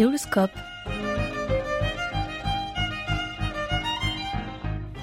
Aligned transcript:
Séoulscope. 0.00 0.50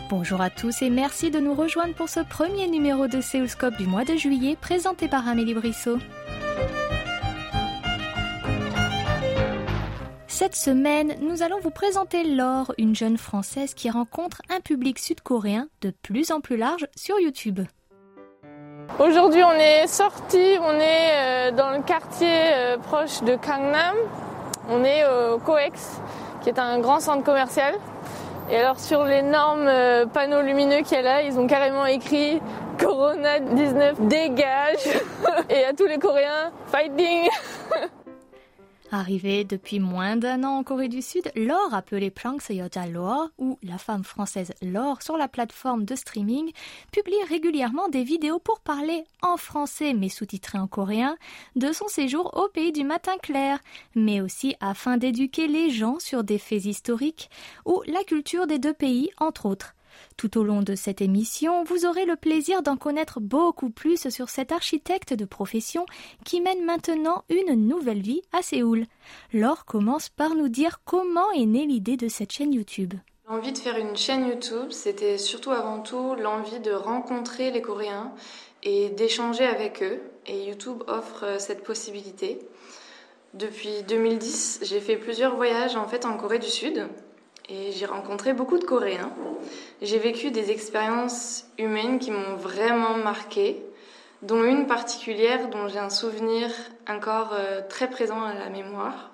Bonjour 0.09 0.41
à 0.41 0.49
tous 0.49 0.81
et 0.81 0.89
merci 0.89 1.29
de 1.29 1.39
nous 1.39 1.53
rejoindre 1.53 1.93
pour 1.93 2.09
ce 2.09 2.21
premier 2.21 2.67
numéro 2.67 3.05
de 3.05 3.21
Séoulscope 3.21 3.77
du 3.77 3.85
mois 3.85 4.05
de 4.05 4.15
juillet 4.15 4.57
présenté 4.59 5.07
par 5.07 5.27
Amélie 5.27 5.53
Brissot. 5.53 5.99
Cette 10.25 10.55
semaine, 10.55 11.13
nous 11.21 11.43
allons 11.43 11.59
vous 11.59 11.69
présenter 11.69 12.23
Laure, 12.23 12.73
une 12.79 12.95
jeune 12.95 13.19
Française 13.19 13.75
qui 13.75 13.91
rencontre 13.91 14.41
un 14.49 14.61
public 14.61 14.97
sud-coréen 14.97 15.67
de 15.81 15.91
plus 15.91 16.31
en 16.31 16.41
plus 16.41 16.57
large 16.57 16.87
sur 16.95 17.19
YouTube. 17.19 17.59
Aujourd'hui, 18.97 19.43
on 19.43 19.51
est 19.51 19.85
sorti, 19.85 20.57
on 20.59 20.73
est 20.73 21.51
euh, 21.51 21.51
dans 21.51 21.69
le 21.69 21.83
quartier 21.83 22.27
euh, 22.55 22.77
proche 22.79 23.21
de 23.21 23.35
Gangnam. 23.35 23.95
On 24.69 24.83
est 24.83 25.03
au 25.05 25.37
COEX, 25.39 26.01
qui 26.41 26.49
est 26.49 26.59
un 26.59 26.79
grand 26.79 26.99
centre 26.99 27.23
commercial. 27.23 27.75
Et 28.49 28.57
alors, 28.57 28.79
sur 28.79 29.03
l'énorme 29.03 29.67
euh, 29.67 30.05
panneau 30.05 30.41
lumineux 30.41 30.81
qu'il 30.81 30.93
y 30.93 30.99
a 30.99 31.01
là, 31.01 31.21
ils 31.21 31.37
ont 31.37 31.47
carrément 31.47 31.85
écrit 31.85 32.41
Corona 32.79 33.39
19 33.39 34.01
dégage 34.01 34.87
et 35.49 35.65
à 35.65 35.73
tous 35.73 35.85
les 35.85 35.97
Coréens 35.97 36.51
fighting 36.71 37.27
Arrivée 38.89 39.43
depuis 39.43 39.81
moins 39.81 40.15
d'un 40.15 40.45
an 40.45 40.59
en 40.59 40.63
Corée 40.63 40.87
du 40.87 41.01
Sud, 41.01 41.29
Laure, 41.35 41.73
appelée 41.73 42.13
Yoja 42.49 42.87
Laure 42.87 43.29
ou 43.37 43.59
la 43.61 43.77
femme 43.77 44.05
française 44.05 44.53
Laure 44.61 45.01
sur 45.01 45.17
la 45.17 45.27
plateforme 45.27 45.83
de 45.83 45.93
streaming, 45.93 46.53
publie 46.93 47.21
régulièrement 47.27 47.89
des 47.89 48.03
vidéos 48.03 48.39
pour 48.39 48.61
parler 48.61 49.03
en 49.21 49.35
français 49.35 49.93
mais 49.93 50.07
sous-titrées 50.07 50.57
en 50.57 50.67
coréen 50.67 51.17
de 51.57 51.73
son 51.73 51.89
séjour 51.89 52.31
au 52.37 52.47
pays 52.47 52.71
du 52.71 52.85
matin 52.85 53.17
clair, 53.21 53.59
mais 53.93 54.21
aussi 54.21 54.55
afin 54.61 54.95
d'éduquer 54.95 55.47
les 55.47 55.69
gens 55.69 55.99
sur 55.99 56.23
des 56.23 56.37
faits 56.37 56.63
historiques 56.63 57.29
ou 57.65 57.81
la 57.87 58.03
culture 58.05 58.47
des 58.47 58.57
deux 58.57 58.73
pays 58.73 59.09
entre 59.17 59.47
autres. 59.47 59.75
Tout 60.17 60.37
au 60.37 60.43
long 60.43 60.61
de 60.61 60.75
cette 60.75 61.01
émission, 61.01 61.63
vous 61.63 61.85
aurez 61.85 62.05
le 62.05 62.15
plaisir 62.15 62.61
d'en 62.63 62.77
connaître 62.77 63.19
beaucoup 63.19 63.69
plus 63.69 64.09
sur 64.09 64.29
cet 64.29 64.51
architecte 64.51 65.13
de 65.13 65.25
profession 65.25 65.85
qui 66.25 66.41
mène 66.41 66.65
maintenant 66.65 67.23
une 67.29 67.67
nouvelle 67.67 68.01
vie 68.01 68.21
à 68.31 68.41
Séoul. 68.41 68.85
Laure 69.33 69.65
commence 69.65 70.09
par 70.09 70.35
nous 70.35 70.49
dire 70.49 70.81
comment 70.85 71.31
est 71.31 71.45
née 71.45 71.65
l'idée 71.65 71.97
de 71.97 72.07
cette 72.07 72.31
chaîne 72.31 72.53
YouTube. 72.53 72.93
L'envie 73.29 73.51
de 73.51 73.57
faire 73.57 73.77
une 73.77 73.97
chaîne 73.97 74.25
YouTube, 74.25 74.71
c'était 74.71 75.17
surtout 75.17 75.51
avant 75.51 75.81
tout 75.81 76.15
l'envie 76.15 76.61
de 76.61 76.71
rencontrer 76.71 77.51
les 77.51 77.61
Coréens 77.61 78.13
et 78.63 78.89
d'échanger 78.89 79.45
avec 79.45 79.83
eux. 79.83 80.01
Et 80.27 80.45
YouTube 80.45 80.81
offre 80.87 81.25
euh, 81.25 81.39
cette 81.39 81.63
possibilité. 81.63 82.39
Depuis 83.33 83.83
2010, 83.87 84.61
j'ai 84.63 84.79
fait 84.79 84.95
plusieurs 84.95 85.35
voyages 85.35 85.75
en 85.75 85.87
fait 85.87 86.05
en 86.05 86.15
Corée 86.15 86.39
du 86.39 86.47
Sud 86.47 86.87
et 87.49 87.71
j'ai 87.71 87.85
rencontré 87.85 88.33
beaucoup 88.33 88.57
de 88.57 88.63
Coréens. 88.63 89.11
J'ai 89.81 89.99
vécu 89.99 90.31
des 90.31 90.51
expériences 90.51 91.45
humaines 91.57 91.99
qui 91.99 92.11
m'ont 92.11 92.35
vraiment 92.35 92.95
marqué, 92.95 93.63
dont 94.21 94.43
une 94.43 94.67
particulière 94.67 95.49
dont 95.49 95.67
j'ai 95.67 95.79
un 95.79 95.89
souvenir 95.89 96.49
encore 96.87 97.33
euh, 97.33 97.61
très 97.67 97.89
présent 97.89 98.21
à 98.21 98.33
la 98.33 98.49
mémoire. 98.49 99.11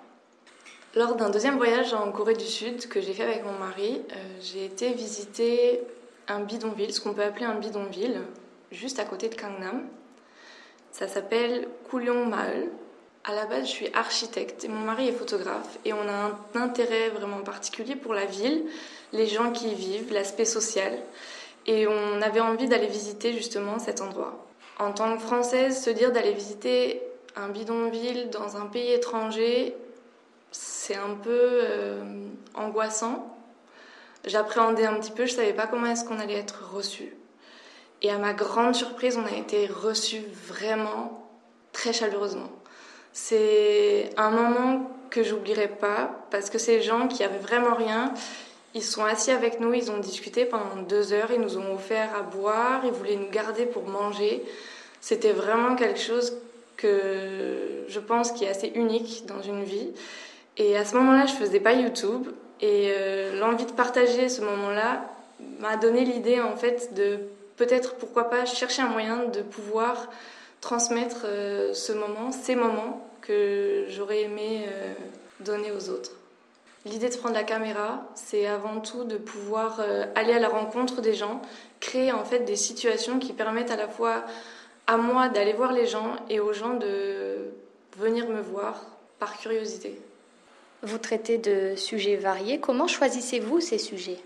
Lors 0.95 1.15
d'un 1.15 1.29
deuxième 1.29 1.57
voyage 1.57 1.93
en 1.93 2.11
Corée 2.11 2.35
du 2.35 2.45
Sud 2.45 2.87
que 2.87 3.01
j'ai 3.01 3.13
fait 3.13 3.23
avec 3.23 3.43
mon 3.43 3.57
mari, 3.57 4.01
euh, 4.11 4.15
j'ai 4.41 4.65
été 4.65 4.93
visiter 4.93 5.81
un 6.27 6.39
bidonville, 6.39 6.93
ce 6.93 7.01
qu'on 7.01 7.13
peut 7.13 7.23
appeler 7.23 7.45
un 7.45 7.55
bidonville, 7.55 8.21
juste 8.71 8.99
à 8.99 9.05
côté 9.05 9.27
de 9.27 9.35
Gangnam. 9.35 9.83
Ça 10.91 11.07
s'appelle 11.07 11.67
Kulyong-maul 11.89 12.69
à 13.25 13.33
la 13.33 13.45
base, 13.45 13.65
je 13.65 13.71
suis 13.71 13.89
architecte 13.93 14.65
et 14.65 14.67
mon 14.67 14.81
mari 14.81 15.07
est 15.07 15.13
photographe 15.13 15.77
et 15.85 15.93
on 15.93 16.07
a 16.07 16.11
un 16.11 16.37
intérêt 16.55 17.09
vraiment 17.09 17.39
particulier 17.39 17.95
pour 17.95 18.13
la 18.13 18.25
ville, 18.25 18.65
les 19.13 19.27
gens 19.27 19.51
qui 19.51 19.69
y 19.69 19.75
vivent, 19.75 20.11
l'aspect 20.11 20.45
social. 20.45 20.91
Et 21.65 21.87
on 21.87 22.21
avait 22.21 22.41
envie 22.41 22.67
d'aller 22.67 22.87
visiter 22.87 23.31
justement 23.31 23.79
cet 23.79 24.01
endroit. 24.01 24.45
En 24.77 24.91
tant 24.91 25.15
que 25.15 25.21
Française, 25.21 25.81
se 25.81 25.89
dire 25.89 26.11
d'aller 26.11 26.33
visiter 26.33 27.01
un 27.37 27.47
bidonville 27.47 28.29
dans 28.29 28.57
un 28.57 28.65
pays 28.65 28.91
étranger, 28.91 29.73
c'est 30.51 30.95
un 30.95 31.15
peu 31.15 31.31
euh, 31.31 32.27
angoissant. 32.55 33.37
J'appréhendais 34.25 34.85
un 34.85 34.95
petit 34.95 35.11
peu, 35.11 35.25
je 35.25 35.33
savais 35.33 35.53
pas 35.53 35.67
comment 35.67 35.87
est-ce 35.87 36.03
qu'on 36.03 36.19
allait 36.19 36.39
être 36.39 36.73
reçu. 36.73 37.15
Et 38.01 38.09
à 38.09 38.17
ma 38.17 38.33
grande 38.33 38.75
surprise, 38.75 39.17
on 39.17 39.25
a 39.25 39.37
été 39.37 39.65
reçus 39.67 40.23
vraiment 40.45 41.25
très 41.71 41.93
chaleureusement. 41.93 42.49
C'est 43.13 44.09
un 44.17 44.31
moment 44.31 44.89
que 45.11 45.23
j'oublierai 45.23 45.67
pas 45.67 46.25
parce 46.31 46.49
que 46.49 46.57
ces 46.57 46.81
gens 46.81 47.07
qui 47.07 47.23
avaient 47.23 47.37
vraiment 47.37 47.75
rien, 47.75 48.13
ils 48.73 48.83
sont 48.83 49.05
assis 49.05 49.29
avec 49.29 49.59
nous, 49.59 49.73
ils 49.73 49.91
ont 49.91 49.99
discuté 49.99 50.45
pendant 50.45 50.81
deux 50.89 51.13
heures, 51.13 51.29
ils 51.31 51.39
nous 51.39 51.59
ont 51.59 51.75
offert 51.75 52.09
à 52.17 52.23
boire, 52.23 52.81
ils 52.85 52.91
voulaient 52.91 53.15
nous 53.15 53.29
garder 53.29 53.67
pour 53.67 53.83
manger. 53.83 54.43
C'était 54.99 55.31
vraiment 55.31 55.75
quelque 55.75 55.99
chose 55.99 56.33
que 56.75 57.85
je 57.87 57.99
pense 57.99 58.31
qui 58.31 58.45
est 58.45 58.49
assez 58.49 58.71
unique 58.73 59.25
dans 59.27 59.41
une 59.41 59.63
vie. 59.63 59.91
Et 60.57 60.75
à 60.75 60.83
ce 60.83 60.95
moment-là, 60.95 61.27
je 61.27 61.33
faisais 61.33 61.59
pas 61.59 61.73
YouTube 61.73 62.27
et 62.61 62.91
euh, 62.97 63.39
l'envie 63.39 63.65
de 63.65 63.71
partager 63.71 64.27
ce 64.27 64.41
moment-là 64.41 65.05
m'a 65.59 65.77
donné 65.77 66.03
l'idée 66.05 66.41
en 66.41 66.55
fait 66.55 66.93
de 66.93 67.19
peut-être 67.57 67.95
pourquoi 67.95 68.29
pas 68.29 68.45
chercher 68.45 68.81
un 68.81 68.87
moyen 68.87 69.25
de 69.25 69.41
pouvoir 69.41 70.09
transmettre 70.63 71.25
euh, 71.25 71.73
ce 71.73 71.91
moment, 71.91 72.31
ces 72.31 72.55
moments 72.55 73.05
que 73.19 73.85
j'aurais 73.89 74.21
aimé 74.21 74.65
euh, 74.65 74.93
donner 75.41 75.73
aux 75.73 75.89
autres. 75.89 76.13
L'idée 76.85 77.09
de 77.09 77.17
prendre 77.17 77.35
la 77.35 77.43
caméra, 77.43 78.05
c'est 78.15 78.47
avant 78.47 78.79
tout 78.79 79.03
de 79.03 79.17
pouvoir 79.17 79.81
euh, 79.81 80.05
aller 80.15 80.31
à 80.31 80.39
la 80.39 80.47
rencontre 80.47 81.01
des 81.01 81.15
gens, 81.15 81.41
créer 81.81 82.13
en 82.13 82.23
fait 82.23 82.39
des 82.39 82.55
situations 82.55 83.19
qui 83.19 83.33
permettent 83.33 83.71
à 83.71 83.75
la 83.75 83.89
fois 83.89 84.23
à 84.87 84.95
moi 84.95 85.27
d'aller 85.27 85.51
voir 85.51 85.73
les 85.73 85.85
gens 85.85 86.15
et 86.29 86.39
aux 86.39 86.53
gens 86.53 86.75
de 86.75 87.51
venir 87.97 88.29
me 88.29 88.39
voir 88.39 88.85
par 89.19 89.37
curiosité. 89.37 89.99
Vous 90.81 90.97
traitez 90.97 91.37
de 91.37 91.75
sujets 91.75 92.15
variés. 92.15 92.61
Comment 92.61 92.87
choisissez-vous 92.87 93.59
ces 93.59 93.77
sujets? 93.77 94.19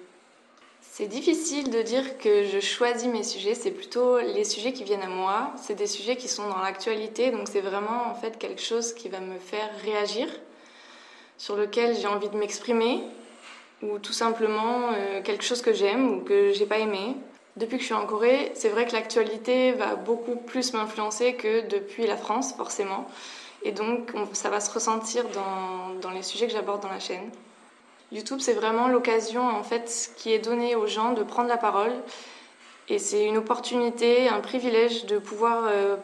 C'est 0.98 1.06
difficile 1.06 1.70
de 1.70 1.84
dire 1.84 2.18
que 2.18 2.44
je 2.44 2.60
choisis 2.60 3.08
mes 3.08 3.22
sujets, 3.22 3.54
c'est 3.54 3.70
plutôt 3.70 4.18
les 4.18 4.44
sujets 4.44 4.74
qui 4.74 4.84
viennent 4.84 5.04
à 5.04 5.08
moi. 5.08 5.52
C'est 5.56 5.76
des 5.76 5.86
sujets 5.86 6.16
qui 6.16 6.28
sont 6.28 6.50
dans 6.50 6.58
l'actualité, 6.58 7.30
donc 7.30 7.48
c'est 7.48 7.62
vraiment 7.62 8.10
en 8.10 8.16
fait 8.16 8.40
quelque 8.40 8.64
chose 8.64 8.94
qui 8.94 9.08
va 9.08 9.20
me 9.20 9.38
faire 9.38 9.70
réagir, 9.84 10.28
sur 11.38 11.56
lequel 11.56 11.96
j'ai 11.96 12.08
envie 12.08 12.30
de 12.30 12.36
m'exprimer, 12.36 13.04
ou 13.84 14.00
tout 14.00 14.12
simplement 14.12 14.90
euh, 14.96 15.22
quelque 15.22 15.44
chose 15.44 15.62
que 15.62 15.72
j'aime 15.72 16.18
ou 16.18 16.22
que 16.22 16.52
j'ai 16.54 16.66
pas 16.66 16.80
aimé. 16.80 17.16
Depuis 17.58 17.76
que 17.76 17.84
je 17.84 17.90
suis 17.90 17.94
en 17.94 18.08
Corée, 18.08 18.52
c'est 18.56 18.70
vrai 18.70 18.88
que 18.88 18.94
l'actualité 18.94 19.74
va 19.74 19.94
beaucoup 19.94 20.36
plus 20.36 20.74
m'influencer 20.74 21.36
que 21.36 21.68
depuis 21.68 22.08
la 22.08 22.18
France, 22.18 22.54
forcément. 22.54 23.08
Et 23.62 23.72
donc, 23.72 24.14
ça 24.34 24.50
va 24.50 24.60
se 24.60 24.72
ressentir 24.72 25.26
dans, 25.30 25.94
dans 26.02 26.10
les 26.10 26.24
sujets 26.24 26.48
que 26.48 26.54
j'aborde 26.54 26.82
dans 26.82 26.90
la 26.90 27.00
chaîne. 27.00 27.30
YouTube, 28.11 28.41
c'est 28.41 28.53
vraiment 28.53 28.89
l'occasion 28.89 29.43
en 29.43 29.63
fait 29.63 30.13
qui 30.17 30.33
est 30.33 30.39
donnée 30.39 30.75
aux 30.77 30.87
gens 30.87 31.13
de 31.13 31.23
prendre 31.23 31.49
la 31.49 31.57
parole. 31.57 31.93
Et 32.89 32.99
c'est 32.99 33.25
une 33.25 33.39
opportunité, 33.39 34.29
un 34.29 34.41
privilège 34.41 35.07
de 35.07 35.19
pouvoir 35.19 35.65
euh, 35.67 35.97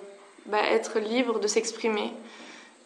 bah, 0.47 0.62
être 0.62 1.00
libre 1.00 1.38
de 1.41 1.47
s'exprimer. 1.47 2.12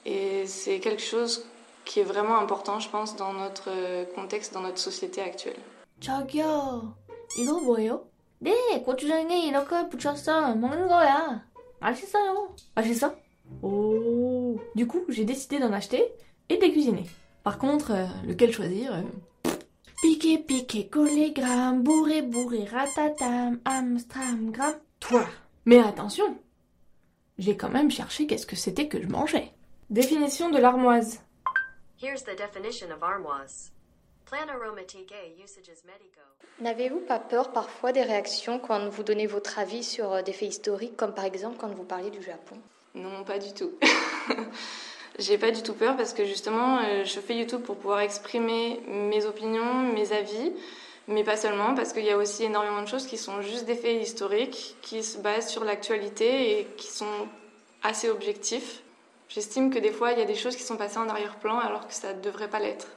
Et 0.05 0.47
c'est 0.47 0.81
quelque 0.81 1.03
chose 1.03 1.47
qui 1.85 2.01
est 2.01 2.05
vraiment 2.05 2.39
important, 2.39 2.81
je 2.81 2.89
pense, 2.89 3.17
dans 3.17 3.33
notre 3.33 3.69
euh, 3.69 4.05
contexte, 4.15 4.53
dans 4.55 4.61
notre 4.61 4.79
société 4.79 5.21
actuelle. 5.21 5.61
저기요, 6.01 6.97
이거 7.39 7.61
뭐예요? 7.61 8.05
네, 8.41 8.83
고추장에 8.85 9.47
이렇게 9.47 9.89
붙였어. 9.89 10.57
먹는 10.57 10.89
거야. 10.89 11.45
맛있어요. 11.79 12.57
맛있어? 12.75 13.15
Oh. 13.63 14.59
Du 14.75 14.89
coup, 14.89 15.05
j'ai 15.09 15.25
décidé 15.25 15.61
d'en 15.61 15.73
acheter 15.73 16.13
et 16.49 16.57
de 16.57 16.63
les 16.63 16.73
cuisiner. 16.73 17.07
Par 17.48 17.60
contre, 17.60 17.92
euh, 17.92 18.06
lequel 18.26 18.52
choisir 18.52 18.94
euh, 18.94 19.52
Piqué, 20.02 20.38
piqué, 20.38 20.90
collé, 20.90 21.32
gramme, 21.32 21.82
bourré, 21.82 22.22
bourré, 22.22 22.66
ratatam, 22.66 23.62
amstram, 23.64 24.52
gramme. 24.52 24.76
Toi 25.00 25.26
Mais 25.64 25.80
attention 25.80 26.38
J'ai 27.38 27.56
quand 27.56 27.70
même 27.70 27.90
cherché 27.90 28.28
qu'est-ce 28.28 28.46
que 28.46 28.58
c'était 28.58 28.90
que 28.90 29.02
je 29.02 29.08
mangeais. 29.08 29.54
Définition 29.90 30.50
de 30.50 30.58
l'armoise. 30.58 31.22
Here's 32.04 32.26
the 32.26 32.36
definition 32.36 32.88
of 32.92 33.02
armoise. 33.02 33.72
N'avez-vous 36.60 37.00
pas 37.00 37.20
peur 37.20 37.54
parfois 37.54 37.94
des 37.94 38.04
réactions 38.04 38.60
quand 38.60 38.90
vous 38.90 39.04
donnez 39.04 39.26
votre 39.26 39.58
avis 39.58 39.86
sur 39.86 40.12
euh, 40.12 40.22
des 40.22 40.34
faits 40.34 40.50
historiques, 40.50 40.98
comme 40.98 41.14
par 41.14 41.24
exemple 41.24 41.56
quand 41.58 41.70
vous 41.70 41.86
parlez 41.86 42.10
du 42.10 42.22
Japon? 42.22 42.58
Non, 42.94 43.24
pas 43.24 43.40
du 43.40 43.54
tout. 43.54 43.72
J'ai 45.20 45.40
pas 45.40 45.50
du 45.50 45.64
tout 45.64 45.74
peur 45.74 45.98
parce 45.98 46.14
que 46.14 46.26
justement, 46.26 46.78
euh, 46.78 47.04
je 47.04 47.20
fais 47.20 47.36
YouTube 47.36 47.62
pour 47.62 47.76
pouvoir 47.78 48.02
exprimer 48.02 48.80
mes 48.88 49.26
opinions, 49.26 49.82
mes 49.94 50.14
avis, 50.14 50.54
mais 51.08 51.24
pas 51.24 51.38
seulement, 51.38 51.74
parce 51.74 51.92
qu'il 51.92 52.06
y 52.06 52.12
a 52.12 52.18
aussi 52.18 52.44
énormément 52.44 52.84
de 52.84 52.88
choses 52.88 53.08
qui 53.08 53.18
sont 53.18 53.42
juste 53.42 53.66
des 53.66 53.76
faits 53.76 54.00
historiques, 54.02 54.76
qui 54.82 55.04
se 55.04 55.18
basent 55.18 55.50
sur 55.50 55.64
l'actualité 55.64 56.60
et 56.60 56.68
qui 56.78 56.88
sont 56.88 57.28
assez 57.82 58.10
objectifs. 58.10 58.82
J'estime 59.30 59.74
que 59.74 59.80
des 59.80 59.92
fois, 59.92 60.12
il 60.12 60.20
y 60.20 60.22
a 60.22 60.26
des 60.26 60.36
choses 60.36 60.56
qui 60.56 60.64
sont 60.64 60.78
passées 60.78 61.00
en 61.00 61.10
arrière-plan 61.10 61.58
alors 61.58 61.88
que 61.88 61.94
ça 61.94 62.14
ne 62.14 62.22
devrait 62.22 62.50
pas 62.50 62.60
l'être. 62.60 62.88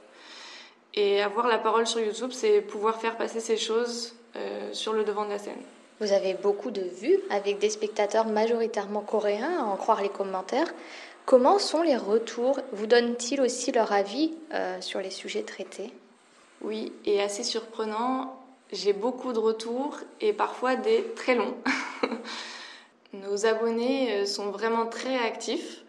Et 0.93 1.21
avoir 1.21 1.47
la 1.47 1.57
parole 1.57 1.87
sur 1.87 2.01
YouTube, 2.01 2.31
c'est 2.33 2.61
pouvoir 2.61 2.99
faire 2.99 3.17
passer 3.17 3.39
ces 3.39 3.57
choses 3.57 4.13
euh, 4.35 4.69
sur 4.73 4.93
le 4.93 5.03
devant 5.03 5.25
de 5.25 5.31
la 5.31 5.39
scène. 5.39 5.61
Vous 6.01 6.13
avez 6.13 6.33
beaucoup 6.33 6.71
de 6.71 6.81
vues 6.81 7.19
avec 7.29 7.59
des 7.59 7.69
spectateurs 7.69 8.25
majoritairement 8.25 9.01
coréens, 9.01 9.59
à 9.59 9.63
en 9.63 9.75
croire 9.75 10.01
les 10.01 10.09
commentaires. 10.09 10.73
Comment 11.25 11.59
sont 11.59 11.81
les 11.81 11.97
retours? 11.97 12.59
Vous 12.71 12.87
donnent-ils 12.87 13.41
aussi 13.41 13.71
leur 13.71 13.91
avis 13.91 14.33
euh, 14.53 14.81
sur 14.81 14.99
les 14.99 15.11
sujets 15.11 15.43
traités? 15.43 15.93
Oui, 16.61 16.91
et 17.05 17.21
assez 17.21 17.43
surprenant, 17.43 18.39
j'ai 18.71 18.93
beaucoup 18.93 19.31
de 19.31 19.39
retours 19.39 19.99
et 20.19 20.33
parfois 20.33 20.75
des 20.75 21.03
très 21.15 21.35
longs. 21.35 21.55
Nos 23.13 23.45
abonnés 23.45 24.21
euh, 24.21 24.25
sont 24.25 24.49
vraiment 24.49 24.87
très 24.87 25.15
actifs 25.17 25.83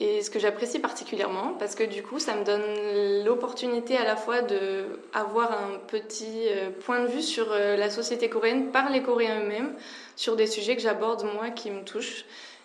et 0.00 0.22
ce 0.22 0.30
que 0.30 0.38
j'apprécie 0.38 0.78
particulièrement 0.78 1.54
parce 1.58 1.74
que 1.74 1.84
du 1.84 2.02
coup 2.02 2.18
ça 2.18 2.34
me 2.34 2.44
donne 2.44 3.24
l'opportunité 3.24 3.96
à 3.96 4.04
la 4.04 4.16
fois 4.16 4.42
de 4.42 5.00
avoir 5.12 5.52
un 5.52 5.78
petit 5.86 6.48
euh, 6.48 6.70
point 6.70 7.00
de 7.00 7.06
vue 7.06 7.22
sur 7.22 7.50
la 7.50 7.90
société 7.90 8.28
coréenne 8.28 8.70
par 8.72 8.90
les 8.90 9.02
Coréens 9.02 9.42
eux-mêmes 9.42 9.74
sur 10.16 10.36
des 10.36 10.46
sujets 10.46 10.74
que 10.74 10.82
j'aborde 10.82 11.24
moi 11.34 11.50
qui 11.50 11.70
me 11.70 11.82
touchent 11.84 12.24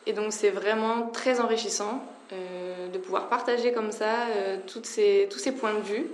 et 0.10 0.14
donc 0.14 0.34
c'est 0.34 0.50
vraiment 0.50 1.08
très 1.08 1.40
enrichissant 1.40 2.04
de 2.32 2.98
pouvoir 2.98 3.30
partager 3.30 3.72
comme 3.72 3.92
ça 3.92 4.28
ces, 4.84 5.28
tous 5.32 5.40
ces 5.40 5.52
points 5.52 5.74
de 5.74 5.82
vue 5.82 6.08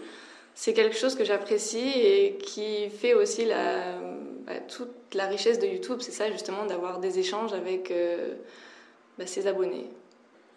c'est 0.56 0.74
quelque 0.74 0.96
chose 0.96 1.16
que 1.16 1.26
j'apprécie 1.26 1.92
et 1.94 2.38
qui 2.38 2.90
fait 2.90 3.14
aussi 3.14 3.46
bah, 3.46 4.54
toute 4.70 5.14
la 5.14 5.28
richesse 5.28 5.60
de 5.60 5.68
YouTube. 5.68 5.98
C'est 6.00 6.14
ça 6.14 6.32
justement 6.32 6.66
d'avoir 6.66 7.00
des 7.00 7.20
échanges 7.20 7.52
avec 7.54 7.92
euh, 7.92 8.36
bah, 9.20 9.28
ses 9.28 9.48
abonnés. 9.48 9.90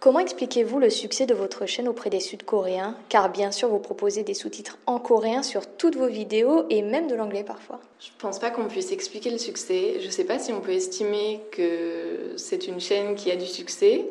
Comment 0.00 0.20
expliquez-vous 0.20 0.78
le 0.78 0.90
succès 0.90 1.26
de 1.26 1.34
votre 1.34 1.66
chaîne 1.66 1.88
auprès 1.88 2.08
des 2.08 2.20
Sud-Coréens? 2.20 2.96
Car 3.08 3.30
bien 3.30 3.50
sûr, 3.50 3.68
vous 3.68 3.80
proposez 3.80 4.22
des 4.22 4.34
sous-titres 4.34 4.78
en 4.86 5.00
coréen 5.00 5.42
sur 5.42 5.66
toutes 5.66 5.96
vos 5.96 6.06
vidéos 6.06 6.66
et 6.70 6.82
même 6.82 7.08
de 7.08 7.16
l'anglais 7.16 7.42
parfois. 7.42 7.80
Je 7.98 8.10
ne 8.10 8.18
pense 8.20 8.38
pas 8.38 8.50
qu'on 8.50 8.68
puisse 8.68 8.92
expliquer 8.92 9.30
le 9.30 9.38
succès. 9.38 9.96
Je 9.98 10.06
ne 10.06 10.12
sais 10.12 10.22
pas 10.22 10.38
si 10.38 10.52
on 10.52 10.60
peut 10.60 10.70
estimer 10.70 11.40
que 11.50 12.34
c'est 12.36 12.68
une 12.68 12.78
chaîne 12.78 13.16
qui 13.16 13.32
a 13.32 13.36
du 13.36 13.46
succès. 13.46 14.06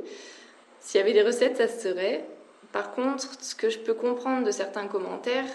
S'il 0.81 0.99
y 0.99 1.01
avait 1.01 1.13
des 1.13 1.23
recettes, 1.23 1.55
ça 1.55 1.69
se 1.69 1.79
serait. 1.79 2.25
Par 2.73 2.93
contre, 2.93 3.41
ce 3.41 3.55
que 3.55 3.69
je 3.69 3.79
peux 3.79 3.93
comprendre 3.93 4.45
de 4.45 4.51
certains 4.51 4.87
commentaires, 4.87 5.45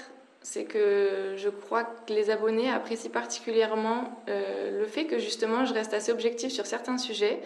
c'est 0.40 0.64
que 0.64 1.34
je 1.36 1.50
crois 1.50 1.84
que 1.84 2.12
les 2.14 2.30
abonnés 2.30 2.70
apprécient 2.70 3.10
particulièrement 3.10 4.22
euh, 4.30 4.80
le 4.80 4.86
fait 4.86 5.04
que 5.04 5.18
justement 5.18 5.66
je 5.66 5.74
reste 5.74 5.92
assez 5.92 6.10
objective 6.10 6.50
sur 6.50 6.64
certains 6.64 6.96
sujets 6.96 7.40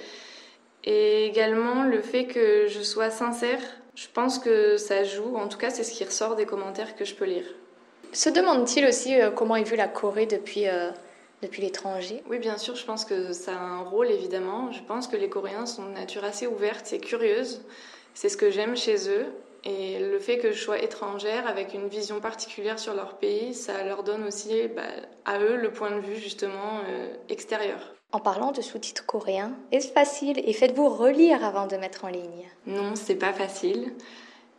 et 0.85 1.27
également 1.27 1.85
le 1.85 2.03
fait 2.03 2.27
que 2.27 2.67
je 2.69 2.81
sois 2.83 3.11
sincère. 3.11 3.61
Je 3.95 4.07
pense 4.13 4.39
que 4.39 4.77
ça 4.77 5.05
joue, 5.05 5.37
en 5.37 5.49
tout 5.49 5.59
cas 5.59 5.71
c'est 5.71 5.85
ce 5.85 5.93
qui 5.93 6.05
ressort 6.05 6.37
des 6.37 6.47
commentaires 6.47 6.97
que 6.97 7.05
je 7.05 7.15
peux 7.15 7.25
lire. 7.25 7.47
Se 8.13 8.31
demande-t-il 8.31 8.87
aussi 8.87 9.21
euh, 9.21 9.31
comment 9.31 9.57
est 9.57 9.65
vue 9.65 9.77
la 9.77 9.89
Corée 9.89 10.27
depuis, 10.27 10.69
euh, 10.69 10.91
depuis 11.43 11.63
l'étranger? 11.63 12.23
Oui, 12.29 12.39
bien 12.39 12.57
sûr, 12.57 12.77
je 12.77 12.85
pense 12.85 13.05
que 13.05 13.33
ça 13.33 13.53
a 13.53 13.61
un 13.61 13.83
rôle 13.83 14.11
évidemment. 14.11 14.71
Je 14.73 14.83
pense 14.83 15.09
que 15.09 15.17
les 15.17 15.29
Coréens 15.29 15.67
sont 15.67 15.85
de 15.85 15.93
nature 15.93 16.25
assez 16.25 16.47
ouverte 16.47 16.93
et 16.93 16.99
curieuse. 16.99 17.63
C'est 18.15 18.29
ce 18.29 18.37
que 18.37 18.51
j'aime 18.51 18.77
chez 18.77 19.11
eux. 19.11 19.27
Et 19.65 19.99
le 19.99 20.21
fait 20.21 20.39
que 20.39 20.53
je 20.53 20.63
sois 20.63 20.81
étrangère 20.81 21.49
avec 21.49 21.75
une 21.75 21.89
vision 21.89 22.21
particulière 22.21 22.79
sur 22.79 22.95
leur 22.95 23.19
pays, 23.19 23.53
ça 23.53 23.83
leur 23.83 24.05
donne 24.05 24.25
aussi 24.25 24.69
bah, 24.69 24.83
à 25.25 25.41
eux 25.41 25.57
le 25.57 25.73
point 25.73 25.91
de 25.91 26.01
vue 26.01 26.17
justement 26.17 26.83
euh, 26.89 27.09
extérieur. 27.29 27.96
En 28.13 28.21
parlant 28.21 28.53
de 28.53 28.63
sous-titres 28.63 29.05
coréens, 29.05 29.53
est-ce 29.73 29.89
facile 29.89 30.39
et 30.39 30.53
faites-vous 30.53 30.89
relire 30.89 31.45
avant 31.45 31.67
de 31.67 31.77
mettre 31.77 32.05
en 32.05 32.09
ligne? 32.09 32.49
Non, 32.67 32.95
c'est 32.95 33.17
pas 33.17 33.33
facile. 33.33 33.93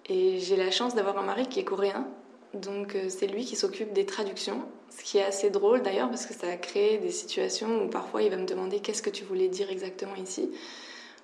Et 0.09 0.39
j'ai 0.39 0.57
la 0.57 0.69
chance 0.69 0.95
d'avoir 0.95 1.17
un 1.17 1.23
mari 1.23 1.47
qui 1.47 1.61
est 1.61 1.63
coréen, 1.63 2.05
donc 2.53 2.95
euh, 2.95 3.09
c'est 3.09 3.27
lui 3.27 3.45
qui 3.45 3.55
s'occupe 3.55 3.93
des 3.93 4.05
traductions, 4.05 4.61
ce 4.89 5.03
qui 5.03 5.17
est 5.17 5.23
assez 5.23 5.49
drôle 5.49 5.81
d'ailleurs 5.81 6.09
parce 6.09 6.25
que 6.25 6.33
ça 6.33 6.47
a 6.47 6.57
créé 6.57 6.97
des 6.97 7.09
situations 7.09 7.83
où 7.83 7.87
parfois 7.87 8.21
il 8.21 8.29
va 8.29 8.37
me 8.37 8.45
demander 8.45 8.79
qu'est-ce 8.79 9.01
que 9.01 9.09
tu 9.09 9.23
voulais 9.23 9.47
dire 9.47 9.69
exactement 9.69 10.15
ici? 10.15 10.49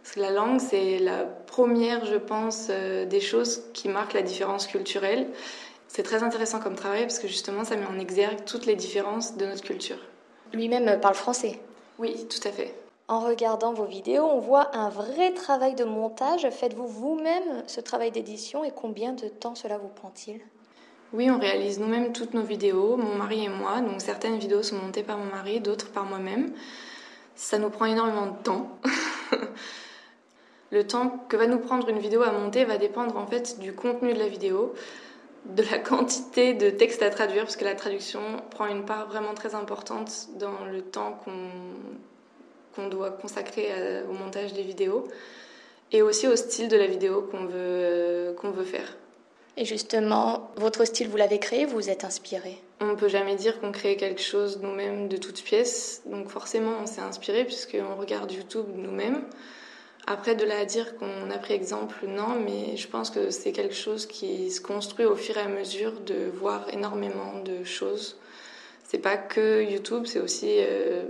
Parce 0.01 0.15
que 0.15 0.21
la 0.21 0.31
langue, 0.31 0.59
c'est 0.59 0.99
la 0.99 1.23
première, 1.23 2.05
je 2.05 2.17
pense, 2.17 2.67
euh, 2.69 3.05
des 3.05 3.21
choses 3.21 3.63
qui 3.73 3.89
marquent 3.89 4.13
la 4.13 4.21
différence 4.21 4.67
culturelle. 4.67 5.27
C'est 5.87 6.03
très 6.03 6.23
intéressant 6.23 6.59
comme 6.59 6.75
travail 6.75 7.01
parce 7.01 7.19
que 7.19 7.27
justement, 7.27 7.63
ça 7.63 7.75
met 7.75 7.85
en 7.85 7.99
exergue 7.99 8.43
toutes 8.45 8.65
les 8.65 8.75
différences 8.75 9.37
de 9.37 9.45
notre 9.45 9.61
culture. 9.63 9.99
Lui-même 10.51 10.99
parle 10.99 11.15
français 11.15 11.59
Oui, 11.99 12.27
tout 12.27 12.47
à 12.47 12.51
fait. 12.51 12.73
En 13.07 13.19
regardant 13.19 13.73
vos 13.73 13.85
vidéos, 13.85 14.23
on 14.23 14.39
voit 14.39 14.75
un 14.75 14.89
vrai 14.89 15.33
travail 15.33 15.75
de 15.75 15.83
montage. 15.83 16.49
Faites-vous 16.49 16.87
vous-même 16.87 17.63
ce 17.67 17.81
travail 17.81 18.11
d'édition 18.11 18.63
et 18.63 18.71
combien 18.71 19.13
de 19.13 19.27
temps 19.27 19.55
cela 19.55 19.77
vous 19.77 19.89
prend-il? 19.89 20.39
Oui, 21.11 21.29
on 21.29 21.37
réalise 21.37 21.79
nous-mêmes 21.79 22.11
toutes 22.11 22.33
nos 22.33 22.41
vidéos, 22.41 22.97
mon 22.97 23.15
mari 23.15 23.43
et 23.43 23.49
moi. 23.49 23.81
Donc 23.81 24.01
certaines 24.01 24.37
vidéos 24.37 24.63
sont 24.63 24.77
montées 24.77 25.03
par 25.03 25.17
mon 25.17 25.25
mari, 25.25 25.59
d'autres 25.59 25.91
par 25.91 26.05
moi-même. 26.05 26.53
Ça 27.35 27.59
nous 27.59 27.69
prend 27.69 27.85
énormément 27.85 28.27
de 28.27 28.41
temps. 28.41 28.67
Le 30.71 30.87
temps 30.87 31.23
que 31.29 31.37
va 31.37 31.45
nous 31.45 31.59
prendre 31.59 31.87
une 31.89 31.99
vidéo 31.99 32.23
à 32.23 32.31
monter 32.31 32.65
va 32.65 32.77
dépendre 32.77 33.15
en 33.15 33.27
fait 33.27 33.59
du 33.59 33.73
contenu 33.73 34.11
de 34.13 34.17
la 34.17 34.27
vidéo, 34.27 34.73
de 35.45 35.63
la 35.63 35.77
quantité 35.77 36.53
de 36.53 36.69
texte 36.69 37.01
à 37.01 37.09
traduire, 37.09 37.43
parce 37.43 37.57
que 37.57 37.65
la 37.65 37.75
traduction 37.75 38.21
prend 38.49 38.67
une 38.67 38.85
part 38.85 39.07
vraiment 39.07 39.33
très 39.33 39.55
importante 39.55 40.27
dans 40.39 40.65
le 40.71 40.81
temps 40.81 41.19
qu'on 42.75 42.87
doit 42.87 43.11
consacrer 43.11 43.69
au 44.09 44.13
montage 44.13 44.53
des 44.53 44.63
vidéos, 44.63 45.07
et 45.91 46.01
aussi 46.01 46.27
au 46.27 46.35
style 46.35 46.67
de 46.67 46.77
la 46.77 46.87
vidéo 46.87 47.21
qu'on 47.29 47.45
veut, 47.45 47.51
euh, 47.55 48.33
qu'on 48.33 48.51
veut 48.51 48.65
faire. 48.65 48.97
Et 49.55 49.65
justement, 49.65 50.49
votre 50.55 50.83
style, 50.85 51.07
vous 51.07 51.17
l'avez 51.17 51.37
créé, 51.37 51.65
vous 51.65 51.75
vous 51.75 51.89
êtes 51.91 52.03
inspiré? 52.03 52.57
On 52.81 52.87
ne 52.87 52.95
peut 52.95 53.07
jamais 53.07 53.35
dire 53.35 53.61
qu'on 53.61 53.71
crée 53.71 53.95
quelque 53.95 54.21
chose 54.21 54.59
nous-mêmes 54.61 55.07
de 55.07 55.17
toutes 55.17 55.43
pièces, 55.43 56.01
donc 56.07 56.29
forcément 56.29 56.73
on 56.81 56.87
s'est 56.87 57.01
inspiré 57.01 57.45
puisqu'on 57.45 57.95
regarde 57.95 58.31
YouTube 58.31 58.65
nous-mêmes. 58.75 59.23
Après, 60.05 60.35
de 60.35 60.43
là 60.43 60.59
à 60.59 60.65
dire 60.65 60.97
qu'on 60.97 61.31
a 61.31 61.37
pris 61.37 61.53
exemple, 61.53 62.05
non, 62.07 62.37
mais 62.37 62.75
je 62.75 62.87
pense 62.89 63.09
que 63.09 63.29
c'est 63.29 63.53
quelque 63.53 63.73
chose 63.73 64.05
qui 64.05 64.51
se 64.51 64.59
construit 64.59 65.05
au 65.05 65.15
fur 65.15 65.37
et 65.37 65.41
à 65.41 65.47
mesure 65.47 66.01
de 66.01 66.29
voir 66.33 66.67
énormément 66.73 67.39
de 67.43 67.63
choses. 67.63 68.17
C'est 68.83 68.97
pas 68.97 69.15
que 69.15 69.63
YouTube, 69.63 70.03
c'est 70.05 70.19
aussi 70.19 70.57
euh, 70.59 71.03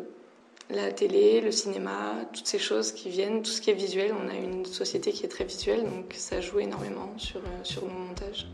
la 0.70 0.92
télé, 0.92 1.42
le 1.42 1.52
cinéma, 1.52 2.14
toutes 2.34 2.46
ces 2.46 2.60
choses 2.60 2.92
qui 2.92 3.10
viennent, 3.10 3.42
tout 3.42 3.52
ce 3.52 3.62
qui 3.62 3.72
est 3.72 3.74
visuel. 3.74 4.14
On 4.14 4.30
a 4.30 4.36
une 4.36 4.66
société 4.66 5.12
qui 5.12 5.26
est 5.26 5.30
très 5.30 5.44
visuelle, 5.44 5.84
donc 5.84 6.14
ça 6.16 6.40
joue 6.40 6.60
énormément 6.60 7.14
sur, 7.18 7.40
euh, 7.40 7.64
sur 7.64 7.84
nos 7.86 7.94
montages. 7.94 8.48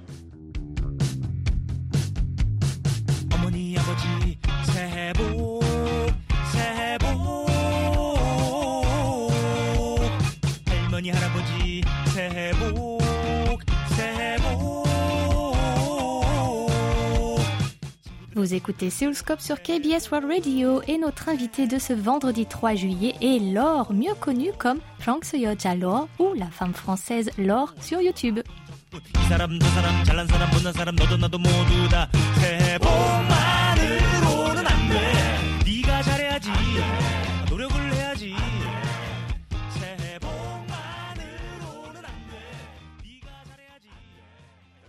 Vous 18.50 18.56
écoutez 18.56 18.90
Seoulscope 18.90 19.42
sur 19.42 19.62
KBS 19.62 20.10
World 20.12 20.28
Radio 20.28 20.82
et 20.88 20.98
notre 20.98 21.30
invité 21.30 21.68
de 21.68 21.78
ce 21.78 21.94
vendredi 21.94 22.48
3 22.48 22.74
juillet 22.74 23.14
est 23.22 23.38
Laure, 23.38 23.94
mieux 23.94 24.16
connue 24.20 24.50
comme 24.58 24.80
Frank 24.98 25.24
Soyoja 25.24 25.76
Laure 25.76 26.08
ou 26.18 26.34
la 26.34 26.48
femme 26.48 26.74
française 26.74 27.30
Laure 27.38 27.76
sur 27.80 28.02
YouTube. 28.02 28.40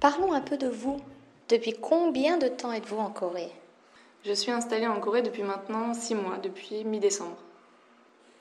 Parlons 0.00 0.32
un 0.32 0.40
peu 0.40 0.56
de 0.56 0.66
vous. 0.66 0.98
Depuis 1.50 1.72
combien 1.72 2.38
de 2.38 2.46
temps 2.46 2.72
êtes-vous 2.72 2.98
en 2.98 3.10
Corée? 3.10 3.50
Je 4.24 4.32
suis 4.32 4.52
installée 4.52 4.86
en 4.86 5.00
Corée 5.00 5.22
depuis 5.22 5.42
maintenant 5.42 5.94
six 5.94 6.14
mois, 6.14 6.36
depuis 6.40 6.84
mi-décembre. 6.84 7.36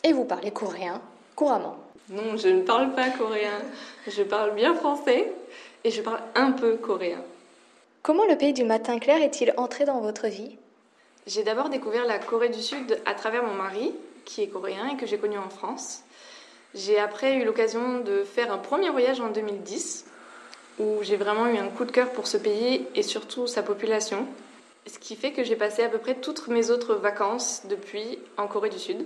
Et 0.03 0.13
vous 0.13 0.25
parlez 0.25 0.51
coréen 0.51 1.01
couramment? 1.35 1.77
Non, 2.09 2.37
je 2.37 2.49
ne 2.49 2.61
parle 2.61 2.93
pas 2.93 3.09
coréen. 3.09 3.61
Je 4.07 4.21
parle 4.21 4.53
bien 4.53 4.75
français 4.75 5.33
et 5.83 5.89
je 5.89 6.03
parle 6.03 6.21
un 6.35 6.51
peu 6.51 6.75
coréen. 6.75 7.23
Comment 8.03 8.27
le 8.27 8.37
pays 8.37 8.53
du 8.53 8.63
matin 8.63 8.99
clair 8.99 9.19
est-il 9.23 9.55
entré 9.57 9.85
dans 9.85 10.01
votre 10.01 10.27
vie? 10.27 10.57
J'ai 11.25 11.41
d'abord 11.41 11.69
découvert 11.69 12.05
la 12.05 12.19
Corée 12.19 12.49
du 12.49 12.61
Sud 12.61 12.99
à 13.07 13.15
travers 13.15 13.41
mon 13.41 13.55
mari, 13.55 13.91
qui 14.23 14.43
est 14.43 14.49
coréen 14.49 14.87
et 14.93 14.97
que 14.97 15.07
j'ai 15.07 15.17
connu 15.17 15.39
en 15.39 15.49
France. 15.49 16.03
J'ai 16.75 16.99
après 16.99 17.37
eu 17.37 17.43
l'occasion 17.43 18.01
de 18.01 18.23
faire 18.23 18.53
un 18.53 18.59
premier 18.59 18.91
voyage 18.91 19.19
en 19.19 19.29
2010 19.29 20.05
où 20.79 20.99
j'ai 21.01 21.17
vraiment 21.17 21.47
eu 21.47 21.57
un 21.57 21.67
coup 21.67 21.85
de 21.85 21.91
cœur 21.91 22.09
pour 22.11 22.27
ce 22.27 22.37
pays 22.37 22.87
et 22.95 23.03
surtout 23.03 23.47
sa 23.47 23.63
population. 23.63 24.25
Ce 24.87 24.97
qui 24.97 25.15
fait 25.15 25.31
que 25.31 25.43
j'ai 25.43 25.55
passé 25.55 25.83
à 25.83 25.89
peu 25.89 25.97
près 25.97 26.15
toutes 26.15 26.47
mes 26.47 26.71
autres 26.71 26.95
vacances 26.95 27.63
depuis 27.69 28.19
en 28.37 28.47
Corée 28.47 28.69
du 28.69 28.79
Sud. 28.79 29.05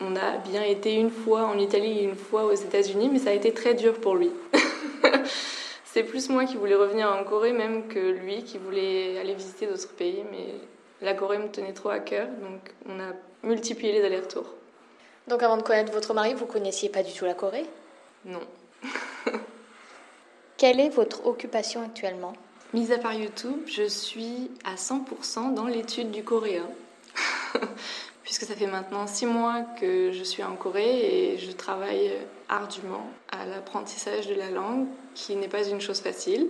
On 0.00 0.16
a 0.16 0.36
bien 0.38 0.62
été 0.62 0.94
une 0.94 1.10
fois 1.10 1.44
en 1.44 1.58
Italie 1.58 2.00
et 2.00 2.02
une 2.02 2.16
fois 2.16 2.44
aux 2.44 2.52
États-Unis, 2.52 3.08
mais 3.12 3.18
ça 3.18 3.30
a 3.30 3.32
été 3.32 3.52
très 3.52 3.74
dur 3.74 4.00
pour 4.00 4.16
lui. 4.16 4.30
C'est 5.84 6.02
plus 6.02 6.28
moi 6.28 6.44
qui 6.44 6.56
voulais 6.56 6.74
revenir 6.74 7.10
en 7.10 7.24
Corée 7.24 7.52
même 7.52 7.88
que 7.88 7.98
lui 7.98 8.44
qui 8.44 8.58
voulait 8.58 9.18
aller 9.18 9.34
visiter 9.34 9.66
d'autres 9.66 9.88
pays, 9.94 10.22
mais 10.30 10.54
la 11.00 11.14
Corée 11.14 11.38
me 11.38 11.48
tenait 11.48 11.72
trop 11.72 11.88
à 11.88 11.98
cœur, 11.98 12.28
donc 12.42 12.60
on 12.86 13.00
a 13.00 13.12
multiplié 13.42 13.92
les 13.92 14.04
allers-retours. 14.04 14.54
Donc 15.28 15.42
avant 15.42 15.56
de 15.56 15.62
connaître 15.62 15.92
votre 15.92 16.14
mari, 16.14 16.34
vous 16.34 16.46
connaissiez 16.46 16.88
pas 16.88 17.02
du 17.02 17.12
tout 17.12 17.24
la 17.24 17.34
Corée? 17.34 17.66
Non. 18.24 18.40
Quelle 20.58 20.80
est 20.80 20.88
votre 20.88 21.24
occupation 21.24 21.82
actuellement? 21.82 22.32
Mis 22.74 22.90
à 22.90 22.98
part 22.98 23.14
YouTube, 23.14 23.60
je 23.66 23.84
suis 23.84 24.50
à 24.64 24.74
100% 24.74 25.54
dans 25.54 25.66
l'étude 25.66 26.10
du 26.10 26.24
coréen. 26.24 26.68
Puisque 28.24 28.42
ça 28.42 28.56
fait 28.56 28.66
maintenant 28.66 29.06
six 29.06 29.24
mois 29.24 29.62
que 29.80 30.10
je 30.10 30.24
suis 30.24 30.42
en 30.42 30.56
Corée 30.56 30.82
et 31.32 31.38
je 31.38 31.52
travaille 31.52 32.10
ardument 32.48 33.06
à 33.30 33.46
l'apprentissage 33.46 34.26
de 34.26 34.34
la 34.34 34.50
langue, 34.50 34.88
qui 35.14 35.36
n'est 35.36 35.46
pas 35.46 35.64
une 35.64 35.80
chose 35.80 36.00
facile, 36.00 36.48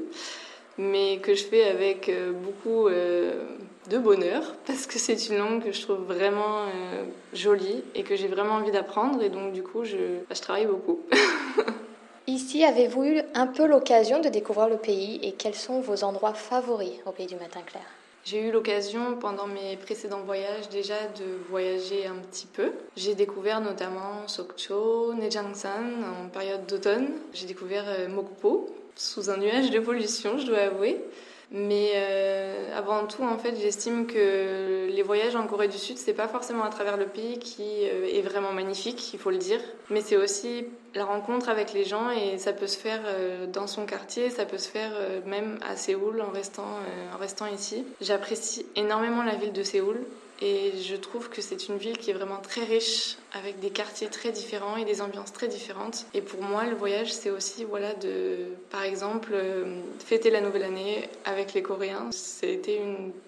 mais 0.78 1.18
que 1.18 1.34
je 1.34 1.44
fais 1.44 1.64
avec 1.64 2.08
euh, 2.08 2.32
beaucoup 2.32 2.88
euh, 2.88 3.44
de 3.90 3.98
bonheur, 3.98 4.54
parce 4.66 4.86
que 4.86 4.98
c'est 4.98 5.28
une 5.28 5.36
langue 5.36 5.62
que 5.62 5.72
je 5.72 5.82
trouve 5.82 6.00
vraiment 6.06 6.62
euh, 6.62 7.04
jolie 7.34 7.84
et 7.94 8.04
que 8.04 8.16
j'ai 8.16 8.28
vraiment 8.28 8.54
envie 8.54 8.70
d'apprendre, 8.70 9.22
et 9.22 9.28
donc 9.28 9.52
du 9.52 9.62
coup, 9.62 9.84
je, 9.84 9.96
bah, 9.96 10.34
je 10.34 10.40
travaille 10.40 10.66
beaucoup. 10.66 11.00
Ici, 12.28 12.62
avez-vous 12.62 13.04
eu 13.04 13.22
un 13.32 13.46
peu 13.46 13.66
l'occasion 13.66 14.20
de 14.20 14.28
découvrir 14.28 14.68
le 14.68 14.76
pays 14.76 15.18
et 15.22 15.32
quels 15.32 15.54
sont 15.54 15.80
vos 15.80 16.04
endroits 16.04 16.34
favoris 16.34 16.92
au 17.06 17.10
pays 17.10 17.26
du 17.26 17.36
matin 17.36 17.60
clair? 17.64 17.84
J'ai 18.26 18.42
eu 18.42 18.52
l'occasion 18.52 19.16
pendant 19.18 19.46
mes 19.46 19.78
précédents 19.78 20.20
voyages 20.20 20.68
déjà 20.68 21.06
de 21.18 21.24
voyager 21.48 22.06
un 22.06 22.16
petit 22.16 22.46
peu. 22.46 22.72
J'ai 22.96 23.14
découvert 23.14 23.62
notamment 23.62 24.28
Sokcho, 24.28 25.14
Nejangsan 25.14 26.04
en 26.22 26.28
période 26.28 26.66
d'automne. 26.66 27.08
J'ai 27.32 27.46
découvert 27.46 27.86
Mokpo 28.10 28.68
sous 28.94 29.30
un 29.30 29.38
nuage 29.38 29.70
de 29.70 29.78
pollution, 29.78 30.36
je 30.36 30.44
dois 30.48 30.58
avouer. 30.58 31.00
Mais 31.50 31.92
euh, 31.94 32.76
avant 32.76 33.06
tout, 33.06 33.22
en 33.22 33.38
fait, 33.38 33.56
j'estime 33.56 34.06
que 34.06 34.86
les 34.90 35.02
voyages 35.02 35.34
en 35.34 35.46
Corée 35.46 35.68
du 35.68 35.78
Sud, 35.78 35.96
c'est 35.96 36.12
pas 36.12 36.28
forcément 36.28 36.62
à 36.62 36.68
travers 36.68 36.98
le 36.98 37.06
pays 37.06 37.38
qui 37.38 37.62
euh, 37.84 38.06
est 38.06 38.20
vraiment 38.20 38.52
magnifique, 38.52 39.14
il 39.14 39.18
faut 39.18 39.30
le 39.30 39.38
dire, 39.38 39.60
mais 39.88 40.02
c'est 40.02 40.18
aussi 40.18 40.66
la 40.94 41.06
rencontre 41.06 41.48
avec 41.48 41.72
les 41.72 41.84
gens 41.84 42.10
et 42.10 42.36
ça 42.36 42.52
peut 42.52 42.66
se 42.66 42.76
faire 42.76 43.00
euh, 43.06 43.46
dans 43.46 43.66
son 43.66 43.86
quartier, 43.86 44.28
ça 44.28 44.44
peut 44.44 44.58
se 44.58 44.68
faire 44.68 44.92
même 45.24 45.58
à 45.66 45.76
Séoul 45.76 46.20
en 46.20 46.30
restant, 46.30 46.80
en 47.14 47.18
restant 47.18 47.46
ici. 47.46 47.84
J'apprécie 48.02 48.66
énormément 48.76 49.22
la 49.22 49.34
ville 49.34 49.52
de 49.52 49.62
Séoul. 49.62 50.04
Et 50.40 50.72
je 50.82 50.94
trouve 50.94 51.28
que 51.28 51.42
c'est 51.42 51.68
une 51.68 51.78
ville 51.78 51.98
qui 51.98 52.10
est 52.10 52.14
vraiment 52.14 52.38
très 52.38 52.62
riche, 52.62 53.16
avec 53.32 53.58
des 53.58 53.70
quartiers 53.70 54.08
très 54.08 54.30
différents 54.30 54.76
et 54.76 54.84
des 54.84 55.02
ambiances 55.02 55.32
très 55.32 55.48
différentes. 55.48 56.06
Et 56.14 56.20
pour 56.20 56.42
moi, 56.42 56.64
le 56.64 56.76
voyage, 56.76 57.12
c'est 57.12 57.30
aussi, 57.30 57.64
voilà, 57.64 57.94
de, 57.94 58.36
par 58.70 58.82
exemple, 58.82 59.30
euh, 59.32 59.80
fêter 59.98 60.30
la 60.30 60.40
nouvelle 60.40 60.62
année 60.62 61.08
avec 61.24 61.54
les 61.54 61.62
Coréens. 61.62 62.10
C'était 62.12 62.80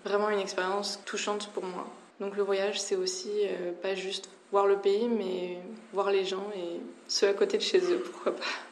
vraiment 0.05 0.31
une 0.31 0.39
expérience 0.39 1.01
touchante 1.05 1.51
pour 1.53 1.65
moi. 1.65 1.87
Donc 2.21 2.37
le 2.37 2.43
voyage, 2.43 2.81
c'est 2.81 2.97
aussi 2.97 3.31
euh, 3.45 3.73
pas 3.83 3.95
juste 3.95 4.29
voir 4.53 4.67
le 4.67 4.77
pays, 4.77 5.09
mais 5.09 5.59
voir 5.93 6.11
les 6.11 6.25
gens 6.25 6.51
et 6.55 6.81
ceux 7.09 7.29
à 7.29 7.33
côté 7.33 7.57
de 7.57 7.63
chez 7.63 7.81
eux, 7.81 8.03
pourquoi 8.05 8.37
pas. 8.37 8.70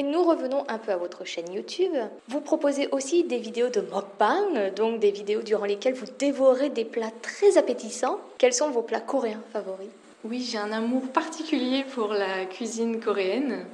Et 0.00 0.02
nous 0.02 0.24
revenons 0.24 0.64
un 0.66 0.78
peu 0.78 0.92
à 0.92 0.96
votre 0.96 1.26
chaîne 1.26 1.52
YouTube. 1.52 1.92
Vous 2.26 2.40
proposez 2.40 2.88
aussi 2.90 3.22
des 3.24 3.36
vidéos 3.36 3.68
de 3.68 3.82
mukbang, 3.82 4.74
donc 4.74 4.98
des 4.98 5.10
vidéos 5.10 5.42
durant 5.42 5.66
lesquelles 5.66 5.92
vous 5.92 6.06
dévorez 6.18 6.70
des 6.70 6.86
plats 6.86 7.12
très 7.20 7.58
appétissants. 7.58 8.18
Quels 8.38 8.54
sont 8.54 8.70
vos 8.70 8.80
plats 8.80 9.02
coréens 9.02 9.42
favoris? 9.52 9.90
Oui, 10.24 10.40
j'ai 10.40 10.56
un 10.56 10.72
amour 10.72 11.02
particulier 11.08 11.84
pour 11.84 12.14
la 12.14 12.46
cuisine 12.46 12.98
coréenne. 12.98 13.66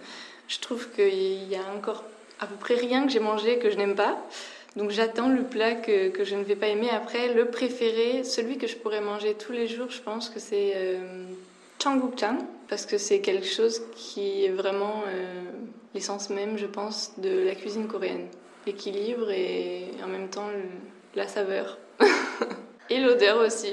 Je 0.48 0.58
trouve 0.58 0.90
qu'il 0.90 1.48
y 1.48 1.54
a 1.54 1.62
encore 1.78 2.02
à 2.40 2.48
peu 2.48 2.56
près 2.56 2.74
rien 2.74 3.06
que 3.06 3.12
j'ai 3.12 3.20
mangé 3.20 3.60
que 3.60 3.70
je 3.70 3.76
n'aime 3.76 3.94
pas. 3.94 4.18
Donc 4.74 4.90
j'attends 4.90 5.28
le 5.28 5.44
plat 5.44 5.76
que, 5.76 6.10
je 6.24 6.34
ne 6.34 6.42
vais 6.42 6.56
pas 6.56 6.66
aimer. 6.66 6.90
Après, 6.90 7.34
le 7.34 7.44
préféré, 7.52 8.24
celui 8.24 8.58
que 8.58 8.66
je 8.66 8.74
pourrais 8.74 9.00
manger 9.00 9.34
tous 9.34 9.52
les 9.52 9.68
jours, 9.68 9.90
je 9.90 10.00
pense 10.00 10.28
que 10.28 10.40
c'est 10.40 10.72
euh, 10.74 10.98
parce 12.68 12.84
que 12.84 12.98
c'est 12.98 13.20
quelque 13.20 13.46
chose 13.46 13.80
qui 13.94 14.44
est 14.44 14.50
vraiment... 14.50 15.04
Euh, 15.06 15.44
l'essence 15.96 16.28
même, 16.28 16.58
je 16.58 16.66
pense, 16.66 17.12
de 17.18 17.44
la 17.44 17.54
cuisine 17.54 17.88
coréenne. 17.88 18.28
L'équilibre 18.66 19.30
et 19.30 19.86
en 20.04 20.08
même 20.08 20.28
temps 20.28 20.48
la 21.14 21.26
saveur. 21.26 21.78
et 22.90 23.00
l'odeur 23.00 23.38
aussi. 23.38 23.72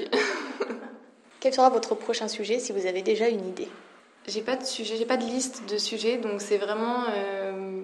Quel 1.40 1.52
sera 1.52 1.68
votre 1.68 1.94
prochain 1.94 2.26
sujet 2.26 2.58
si 2.58 2.72
vous 2.72 2.86
avez 2.86 3.02
déjà 3.02 3.28
une 3.28 3.46
idée? 3.46 3.68
J'ai 4.26 4.40
pas 4.40 4.56
de 4.56 4.64
sujet, 4.64 4.96
j'ai 4.96 5.04
pas 5.04 5.18
de 5.18 5.24
liste 5.24 5.68
de 5.70 5.76
sujets, 5.76 6.16
donc 6.16 6.40
c'est 6.40 6.56
vraiment 6.56 7.04
euh, 7.14 7.82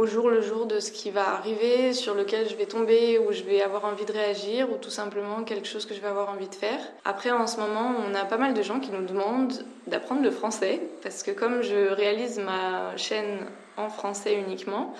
au 0.00 0.06
jour 0.06 0.30
le 0.30 0.40
jour 0.40 0.64
de 0.64 0.80
ce 0.80 0.90
qui 0.90 1.10
va 1.10 1.34
arriver, 1.34 1.92
sur 1.92 2.14
lequel 2.14 2.48
je 2.48 2.56
vais 2.56 2.64
tomber, 2.64 3.18
ou 3.18 3.32
je 3.32 3.42
vais 3.42 3.60
avoir 3.60 3.84
envie 3.84 4.06
de 4.06 4.12
réagir, 4.12 4.72
ou 4.72 4.76
tout 4.76 4.88
simplement 4.88 5.44
quelque 5.44 5.68
chose 5.68 5.84
que 5.84 5.94
je 5.94 6.00
vais 6.00 6.08
avoir 6.08 6.30
envie 6.30 6.48
de 6.48 6.54
faire. 6.54 6.80
Après, 7.04 7.30
en 7.30 7.46
ce 7.46 7.60
moment, 7.60 7.92
on 8.08 8.14
a 8.14 8.24
pas 8.24 8.38
mal 8.38 8.54
de 8.54 8.62
gens 8.62 8.80
qui 8.80 8.90
nous 8.92 9.04
demandent 9.04 9.62
d'apprendre 9.88 10.22
le 10.22 10.30
français, 10.30 10.80
parce 11.02 11.22
que 11.22 11.30
comme 11.32 11.60
je 11.60 11.92
réalise 11.92 12.38
ma 12.38 12.96
chaîne 12.96 13.40
en 13.76 13.90
français 13.90 14.32
uniquement, 14.34 14.94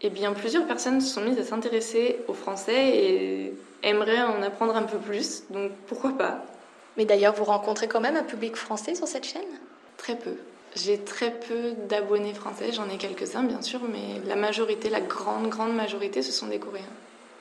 eh 0.00 0.10
bien 0.10 0.32
plusieurs 0.32 0.66
personnes 0.66 1.00
se 1.00 1.14
sont 1.14 1.20
mises 1.20 1.38
à 1.38 1.44
s'intéresser 1.44 2.18
au 2.26 2.32
français 2.32 2.88
et 2.88 3.54
aimeraient 3.84 4.22
en 4.22 4.42
apprendre 4.42 4.74
un 4.74 4.82
peu 4.82 4.98
plus, 4.98 5.44
donc 5.50 5.70
pourquoi 5.86 6.10
pas 6.18 6.44
Mais 6.96 7.04
d'ailleurs, 7.04 7.34
vous 7.34 7.44
rencontrez 7.44 7.86
quand 7.86 8.00
même 8.00 8.16
un 8.16 8.24
public 8.24 8.56
français 8.56 8.96
sur 8.96 9.06
cette 9.06 9.26
chaîne? 9.26 9.54
Très 9.96 10.16
peu. 10.16 10.34
J'ai 10.80 10.98
très 10.98 11.32
peu 11.32 11.72
d'abonnés 11.88 12.34
français, 12.34 12.70
j'en 12.72 12.88
ai 12.88 12.98
quelques-uns 12.98 13.42
bien 13.42 13.62
sûr, 13.62 13.80
mais 13.90 14.20
la 14.26 14.36
majorité, 14.36 14.90
la 14.90 15.00
grande, 15.00 15.48
grande 15.48 15.74
majorité, 15.74 16.22
ce 16.22 16.30
sont 16.30 16.46
des 16.46 16.58
Coréens. 16.58 16.84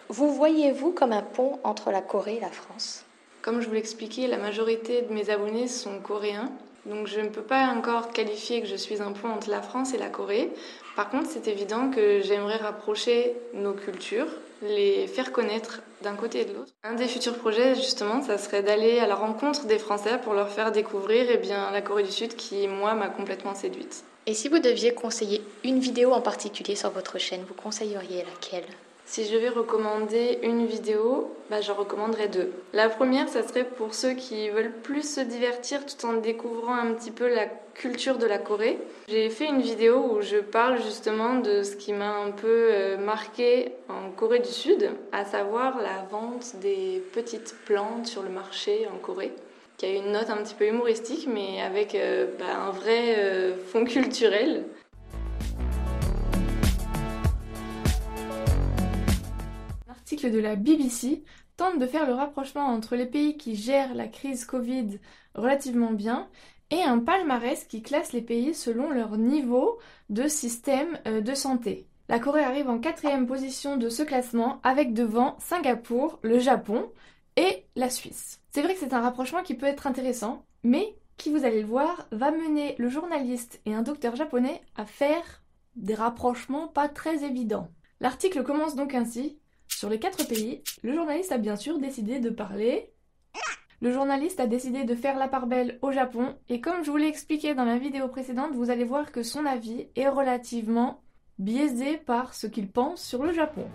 Vous 0.10 0.34
voyez-vous 0.34 0.92
comme 0.92 1.12
un 1.12 1.22
pont 1.22 1.60
entre 1.64 1.92
la 1.92 2.02
Corée 2.02 2.38
et 2.38 2.40
la 2.40 2.50
France? 2.50 3.04
Comme 3.42 3.62
je 3.62 3.68
vous 3.68 3.74
l'expliquais, 3.74 4.28
la 4.28 4.38
majorité 4.38 5.04
de 5.04 5.14
mes 5.14 5.30
abonnés 5.30 5.68
sont 5.68 6.00
coréens. 6.00 6.52
Donc 6.90 7.08
je 7.08 7.20
ne 7.20 7.30
peux 7.30 7.42
pas 7.42 7.68
encore 7.68 8.12
qualifier 8.14 8.62
que 8.62 8.68
je 8.68 8.76
suis 8.76 9.02
un 9.02 9.12
pont 9.12 9.30
entre 9.30 9.50
la 9.50 9.62
France 9.62 9.94
et 9.94 9.98
la 9.98 10.10
Corée. 10.10 10.52
Par 10.96 11.10
contre, 11.10 11.30
c'est 11.30 11.48
évident 11.48 11.92
que 11.92 12.22
j'aimerais 12.22 12.58
rapprocher 12.58 13.36
nos 13.54 13.74
cultures, 13.74 14.28
les 14.62 15.06
faire 15.08 15.32
connaître 15.32 15.82
d'un 16.02 16.16
côté 16.16 16.42
et 16.42 16.46
de 16.46 16.54
l'autre. 16.54 16.72
Un 16.84 16.94
des 16.94 17.08
futurs 17.08 17.38
projets, 17.38 17.76
justement, 17.76 18.22
ça 18.22 18.38
serait 18.38 18.64
d'aller 18.64 19.00
à 19.00 19.08
la 19.08 19.16
rencontre 19.16 19.66
des 19.66 19.80
Français 19.80 20.18
pour 20.24 20.34
leur 20.34 20.50
faire 20.50 20.72
découvrir 20.72 21.28
eh 21.30 21.48
la 21.48 21.82
Corée 21.82 22.04
du 22.04 22.12
Sud 22.12 22.36
qui, 22.36 22.68
moi, 22.68 22.94
m'a 22.94 23.10
complètement 23.10 23.54
séduite. 23.54 24.04
Et 24.26 24.34
si 24.34 24.50
vous 24.50 24.60
deviez 24.60 24.94
conseiller 24.94 25.42
une 25.64 25.80
vidéo 25.80 26.14
en 26.14 26.22
particulier 26.22 26.76
sur 26.76 26.90
votre 26.90 27.18
chaîne, 27.18 27.44
vous 27.48 27.54
conseilleriez 27.54 28.24
laquelle? 28.24 28.66
Si 29.08 29.26
je 29.26 29.38
vais 29.38 29.50
recommander 29.50 30.38
une 30.44 30.66
vidéo, 30.66 31.34
bah, 31.50 31.62
j'en 31.62 31.76
recommanderais 31.76 32.28
deux. 32.28 32.52
La 32.74 32.90
première, 32.90 33.30
ça 33.30 33.48
serait 33.48 33.64
pour 33.64 33.94
ceux 33.94 34.14
qui 34.14 34.50
veulent 34.50 34.74
plus 34.84 35.16
se 35.16 35.22
divertir 35.22 35.86
tout 35.86 36.06
en 36.06 36.14
découvrant 36.14 36.76
un 36.76 36.94
petit 36.94 37.12
peu 37.12 37.34
la 37.34 37.46
culture 37.74 38.18
de 38.18 38.26
la 38.26 38.38
Corée. 38.38 38.78
J'ai 39.08 39.30
fait 39.30 39.46
une 39.46 39.62
vidéo 39.62 40.12
où 40.12 40.22
je 40.22 40.38
parle 40.38 40.82
justement 40.84 41.36
de 41.36 41.64
ce 41.64 41.78
qui 41.78 41.94
m'a 41.94 42.18
un 42.18 42.32
peu 42.32 42.70
euh, 42.72 42.98
marqué 42.98 43.72
en 43.88 44.12
Corée 44.12 44.40
du 44.40 44.52
Sud, 44.52 44.92
à 45.14 45.24
savoir 45.24 45.82
la 45.82 46.06
vente 46.12 46.58
des 46.58 47.02
petites 47.14 47.56
plantes 47.66 48.08
sur 48.08 48.24
le 48.24 48.30
marché 48.30 48.88
en 48.94 48.98
Corée 48.98 49.34
qui 49.78 49.86
a 49.86 49.90
une 49.90 50.12
note 50.12 50.32
un 50.32 50.38
petit 50.38 50.56
peu 50.56 50.66
humoristique, 50.66 51.28
mais 51.32 51.62
avec 51.62 51.94
euh, 51.94 52.26
bah, 52.40 52.46
un 52.68 52.72
vrai 52.72 53.16
euh, 53.20 53.56
fond 53.72 53.86
culturel. 53.86 54.66
L'article 60.10 60.32
de 60.32 60.40
la 60.40 60.56
BBC 60.56 61.26
tente 61.58 61.80
de 61.80 61.86
faire 61.86 62.08
le 62.08 62.14
rapprochement 62.14 62.68
entre 62.68 62.96
les 62.96 63.08
pays 63.08 63.36
qui 63.36 63.58
gèrent 63.58 63.94
la 63.94 64.08
crise 64.08 64.46
Covid 64.46 65.00
relativement 65.36 65.92
bien 65.92 66.30
et 66.70 66.82
un 66.82 67.00
palmarès 67.00 67.66
qui 67.66 67.82
classe 67.82 68.14
les 68.14 68.22
pays 68.22 68.54
selon 68.54 68.90
leur 68.90 69.18
niveau 69.18 69.80
de 70.10 70.30
système 70.30 70.98
euh, 71.08 71.20
de 71.20 71.34
santé. 71.34 71.90
La 72.08 72.20
Corée 72.20 72.46
arrive 72.46 72.70
en 72.70 72.80
quatrième 72.80 73.28
position 73.28 73.76
de 73.76 73.90
ce 73.90 74.02
classement 74.02 74.62
avec 74.64 74.94
devant 74.94 75.36
Singapour, 75.40 76.20
le 76.22 76.40
Japon 76.40 76.90
et 77.36 77.66
la 77.76 77.90
Suisse. 77.90 78.40
C'est 78.52 78.62
vrai 78.62 78.76
que 78.76 78.80
c'est 78.80 78.94
un 78.94 79.02
rapprochement 79.02 79.44
qui 79.44 79.56
peut 79.56 79.66
être 79.66 79.88
intéressant, 79.88 80.46
mais 80.64 80.96
qui, 81.18 81.32
vous 81.32 81.44
allez 81.44 81.64
le 81.64 81.68
voir, 81.68 82.08
va 82.14 82.32
mener 82.32 82.76
le 82.78 82.88
journaliste 82.88 83.60
et 83.66 83.74
un 83.74 83.82
docteur 83.82 84.16
japonais 84.16 84.62
à 84.78 84.86
faire 84.86 85.44
des 85.76 85.96
rapprochements 85.96 86.70
pas 86.70 86.88
très 86.88 87.26
évidents. 87.26 87.68
L'article 88.00 88.44
commence 88.44 88.78
donc 88.78 88.94
ainsi. 88.94 89.38
Sur 89.78 89.90
les 89.90 90.00
quatre 90.00 90.28
pays, 90.28 90.64
le 90.82 90.92
journaliste 90.92 91.32
a 91.32 91.38
bien 91.38 91.56
sûr 91.56 91.78
décidé 91.78 92.20
de 92.20 92.32
parler... 92.32 92.90
Le 93.80 93.92
journaliste 93.92 94.40
a 94.40 94.48
décidé 94.48 94.86
de 94.86 94.96
faire 94.96 95.20
la 95.20 95.28
part 95.28 95.46
belle 95.46 95.78
au 95.84 95.92
Japon, 95.92 96.36
et 96.50 96.62
comme 96.62 96.84
je 96.84 96.90
vous 96.90 96.98
l'ai 96.98 97.06
expliqué 97.06 97.54
dans 97.54 97.64
la 97.64 97.78
vidéo 97.78 98.08
précédente, 98.08 98.56
vous 98.56 98.72
allez 98.72 98.86
voir 98.86 99.12
que 99.12 99.22
son 99.22 99.46
avis 99.46 99.86
est 99.96 100.10
relativement 100.10 101.04
biaisé 101.38 101.98
par 101.98 102.34
ce 102.34 102.48
qu'il 102.48 102.72
pense 102.72 103.06
sur 103.06 103.22
le 103.22 103.34
Japon. 103.34 103.68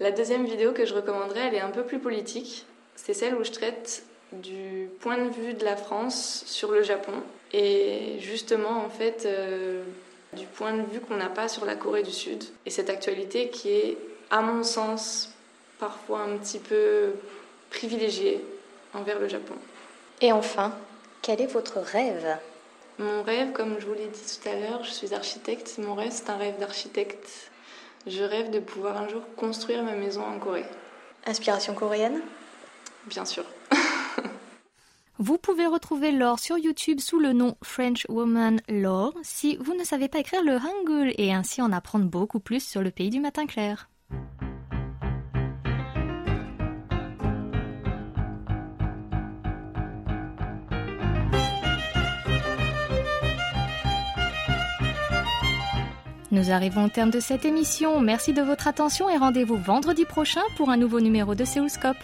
La 0.00 0.10
deuxième 0.10 0.44
vidéo 0.44 0.72
que 0.72 0.84
je 0.84 0.94
recommanderais, 0.94 1.46
elle 1.46 1.54
est 1.54 1.60
un 1.60 1.70
peu 1.70 1.84
plus 1.84 2.00
politique. 2.00 2.66
C'est 2.96 3.14
celle 3.14 3.36
où 3.36 3.44
je 3.44 3.52
traite 3.52 4.04
du 4.32 4.88
point 4.98 5.24
de 5.24 5.30
vue 5.30 5.54
de 5.54 5.64
la 5.64 5.76
France 5.76 6.42
sur 6.46 6.72
le 6.72 6.82
Japon. 6.82 7.14
Et 7.52 8.16
justement, 8.18 8.84
en 8.84 8.88
fait, 8.88 9.22
euh, 9.24 9.84
du 10.32 10.46
point 10.46 10.72
de 10.72 10.82
vue 10.90 11.00
qu'on 11.00 11.16
n'a 11.16 11.28
pas 11.28 11.48
sur 11.48 11.64
la 11.64 11.74
Corée 11.74 12.02
du 12.02 12.12
Sud. 12.12 12.44
Et 12.66 12.70
cette 12.70 12.90
actualité 12.90 13.50
qui 13.50 13.70
est, 13.70 13.98
à 14.30 14.40
mon 14.40 14.62
sens, 14.62 15.30
parfois 15.78 16.20
un 16.20 16.36
petit 16.38 16.58
peu 16.58 17.12
privilégiée 17.70 18.44
envers 18.94 19.18
le 19.18 19.28
Japon. 19.28 19.54
Et 20.20 20.32
enfin, 20.32 20.72
quel 21.20 21.40
est 21.40 21.46
votre 21.46 21.78
rêve? 21.78 22.36
Mon 22.98 23.22
rêve, 23.22 23.52
comme 23.52 23.80
je 23.80 23.86
vous 23.86 23.94
l'ai 23.94 24.06
dit 24.06 24.20
tout 24.20 24.48
à 24.48 24.54
l'heure, 24.54 24.84
je 24.84 24.90
suis 24.90 25.14
architecte. 25.14 25.78
Mon 25.78 25.94
rêve, 25.94 26.12
c'est 26.12 26.30
un 26.30 26.36
rêve 26.36 26.58
d'architecte. 26.58 27.50
Je 28.06 28.22
rêve 28.22 28.50
de 28.50 28.60
pouvoir 28.60 28.96
un 28.96 29.08
jour 29.08 29.22
construire 29.36 29.82
ma 29.82 29.92
maison 29.92 30.22
en 30.22 30.38
Corée. 30.38 30.64
Inspiration 31.26 31.74
coréenne? 31.74 32.20
Bien 33.06 33.24
sûr. 33.24 33.44
Vous 35.24 35.38
pouvez 35.38 35.68
retrouver 35.68 36.10
Laure 36.10 36.40
sur 36.40 36.58
YouTube 36.58 36.98
sous 36.98 37.20
le 37.20 37.32
nom 37.32 37.54
French 37.62 38.06
Woman 38.08 38.60
Laure 38.68 39.14
si 39.22 39.56
vous 39.60 39.72
ne 39.76 39.84
savez 39.84 40.08
pas 40.08 40.18
écrire 40.18 40.42
le 40.42 40.56
Hangul 40.56 41.14
et 41.16 41.32
ainsi 41.32 41.62
en 41.62 41.70
apprendre 41.70 42.06
beaucoup 42.06 42.40
plus 42.40 42.60
sur 42.60 42.82
le 42.82 42.90
pays 42.90 43.08
du 43.08 43.20
matin 43.20 43.46
clair. 43.46 43.88
Nous 56.32 56.50
arrivons 56.50 56.86
au 56.86 56.88
terme 56.88 57.10
de 57.10 57.20
cette 57.20 57.44
émission. 57.44 58.00
Merci 58.00 58.32
de 58.32 58.42
votre 58.42 58.66
attention 58.66 59.08
et 59.08 59.18
rendez-vous 59.18 59.56
vendredi 59.56 60.04
prochain 60.04 60.42
pour 60.56 60.70
un 60.70 60.76
nouveau 60.76 60.98
numéro 60.98 61.36
de 61.36 61.44
Séoulscope. 61.44 62.02